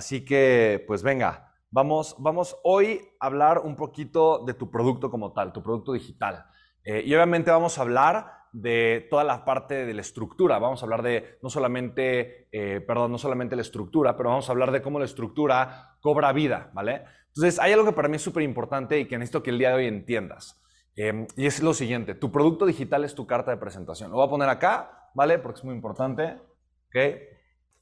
[0.00, 5.34] Así que, pues venga, vamos, vamos hoy a hablar un poquito de tu producto como
[5.34, 6.46] tal, tu producto digital.
[6.82, 10.58] Eh, y obviamente vamos a hablar de toda la parte de la estructura.
[10.58, 14.52] Vamos a hablar de no solamente, eh, perdón, no solamente la estructura, pero vamos a
[14.52, 17.04] hablar de cómo la estructura cobra vida, ¿vale?
[17.26, 19.68] Entonces, hay algo que para mí es súper importante y que necesito que el día
[19.68, 20.62] de hoy entiendas.
[20.96, 24.10] Em, y es lo siguiente, tu producto digital es tu carta de presentación.
[24.10, 25.38] Lo voy a poner acá, ¿vale?
[25.38, 26.40] Porque es muy importante,
[26.88, 27.39] ¿ok?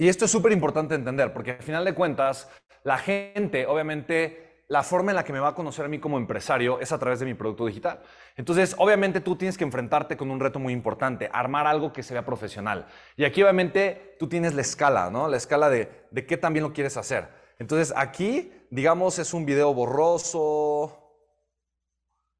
[0.00, 2.48] Y esto es súper importante entender, porque al final de cuentas,
[2.84, 6.16] la gente, obviamente, la forma en la que me va a conocer a mí como
[6.16, 8.00] empresario es a través de mi producto digital.
[8.34, 12.14] Entonces, obviamente tú tienes que enfrentarte con un reto muy importante, armar algo que se
[12.14, 12.86] vea profesional.
[13.14, 15.28] Y aquí obviamente tú tienes la escala, ¿no?
[15.28, 17.28] La escala de, de qué también lo quieres hacer.
[17.58, 21.12] Entonces, aquí, digamos, es un video borroso,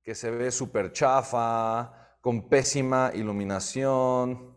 [0.03, 4.56] que se ve súper chafa, con pésima iluminación.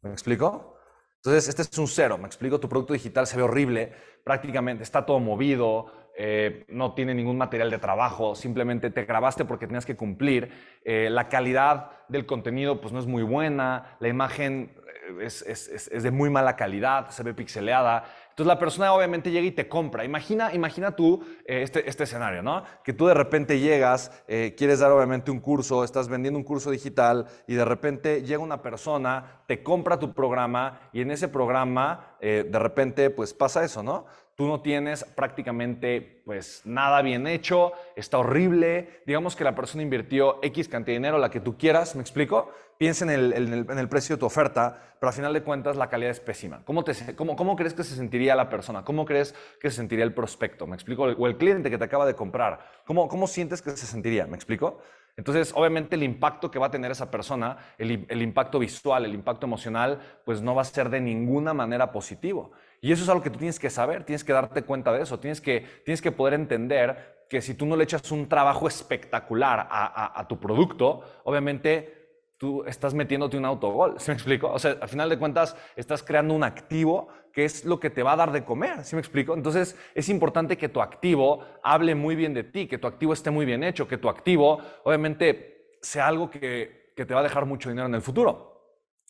[0.00, 0.77] ¿Me explico?
[1.18, 5.04] Entonces, este es un cero, me explico, tu producto digital se ve horrible, prácticamente está
[5.04, 5.86] todo movido,
[6.16, 10.50] eh, no tiene ningún material de trabajo, simplemente te grabaste porque tenías que cumplir,
[10.84, 14.76] eh, la calidad del contenido pues no es muy buena, la imagen
[15.20, 18.04] eh, es, de muy mala calidad, se ve pixeleada.
[18.30, 20.04] Entonces la persona obviamente llega y te compra.
[20.04, 22.62] Imagina, imagina tú este, este, escenario, ¿no?
[22.84, 27.26] Que tú de repente llegas, quieres dar obviamente un curso, estás vendiendo un curso digital
[27.48, 32.58] y de repente llega una persona, te compra tu programa y en ese programa de
[32.60, 34.06] repente pues pasa eso, ¿no?
[34.38, 40.38] Tú no tienes prácticamente pues nada bien hecho, está horrible, digamos que la persona invirtió
[40.42, 42.48] X cantidad de dinero, la que tú quieras, ¿me explico?
[42.78, 46.20] Piensa en el, precio de tu oferta, pero al final de cuentas la calidad es
[46.20, 46.62] pésima.
[46.64, 48.84] ¿Cómo, te, cómo, ¿Cómo crees que se sentiría la persona?
[48.84, 50.68] ¿Cómo crees que se sentiría el prospecto?
[50.68, 51.02] ¿Me explico?
[51.02, 52.60] O el cliente que te acaba de comprar.
[52.86, 54.28] ¿Cómo, cómo sientes que se sentiría?
[54.28, 54.80] ¿Me explico?
[55.16, 59.46] Entonces, obviamente el impacto que va a tener esa persona, el impacto visual, el impacto
[59.46, 62.52] emocional, pues no va a ser de ninguna manera positivo.
[62.80, 65.18] Y eso es algo que tú tienes que saber, tienes que darte cuenta de eso,
[65.18, 69.68] tienes que, tienes que poder entender que si tú no le echas un trabajo espectacular
[69.70, 71.96] a, tu producto, obviamente
[72.38, 74.50] tú estás metiéndote un autogol, ¿sí me explico?
[74.50, 78.02] O sea, al final de cuentas estás creando un activo que es lo que te
[78.02, 79.34] va a dar de comer, ¿sí me explico?
[79.34, 83.30] Entonces es importante que tu activo hable muy bien de ti, que tu activo esté
[83.30, 87.44] muy bien hecho, que tu activo obviamente sea algo que, que te va a dejar
[87.44, 88.48] mucho dinero en el futuro.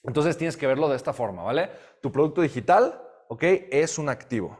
[0.05, 1.71] Entonces tienes que verlo de esta forma, ¿vale?
[2.01, 3.43] Tu producto digital ¿ok?
[3.71, 4.59] Es un activo.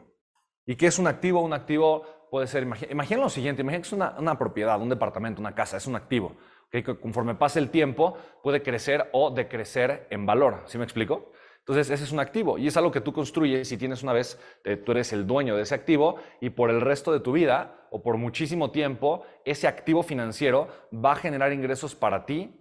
[0.65, 1.41] ¿Y qué es un activo?
[1.41, 5.55] Un activo puede ser, imagina, lo siguiente, imagina que es una, propiedad, un departamento, una
[5.55, 6.37] casa, es un activo.
[6.71, 10.63] Que conforme pase el tiempo puede crecer o decrecer en valor.
[10.67, 11.33] ¿Sí me explico?
[11.61, 14.39] Entonces, ese es un activo y es algo que tú construyes y tienes una vez,
[14.65, 17.87] eh, tú eres el dueño de ese activo y por el resto de tu vida
[17.91, 22.59] o por muchísimo tiempo, ese activo financiero va a generar ingresos para ti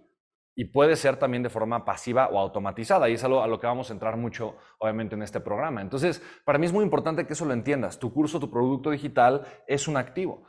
[0.58, 3.08] y puede ser también de forma pasiva o automatizada.
[3.08, 5.80] Y es algo a lo que vamos a entrar mucho, obviamente, en este programa.
[5.80, 8.00] Entonces, para mí es muy importante que eso lo entiendas.
[8.00, 10.42] Tu curso, tu producto digital es un activo.